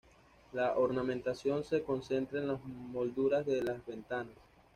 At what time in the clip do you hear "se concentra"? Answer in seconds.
1.63-2.39